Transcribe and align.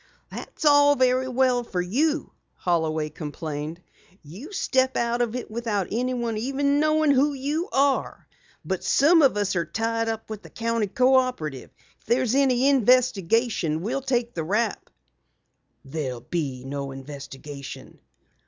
"That's 0.31 0.65
all 0.65 0.95
very 0.95 1.27
well 1.27 1.63
for 1.63 1.79
you," 1.79 2.31
Holloway 2.55 3.09
complained. 3.11 3.83
"You 4.23 4.51
step 4.51 4.97
out 4.97 5.21
of 5.21 5.35
it 5.35 5.51
without 5.51 5.89
anyone 5.91 6.37
even 6.39 6.79
knowing 6.79 7.11
who 7.11 7.33
you 7.33 7.69
are. 7.71 8.27
But 8.65 8.83
some 8.83 9.21
of 9.21 9.37
us 9.37 9.55
are 9.55 9.63
tied 9.63 10.09
up 10.09 10.27
with 10.27 10.41
the 10.41 10.49
County 10.49 10.87
Cooperative. 10.87 11.69
If 11.99 12.05
there's 12.07 12.33
any 12.33 12.67
investigation, 12.67 13.83
we'll 13.83 14.01
take 14.01 14.33
the 14.33 14.43
rap." 14.43 14.89
"There 15.85 16.13
will 16.13 16.21
be 16.21 16.63
no 16.65 16.89
investigation." 16.89 17.99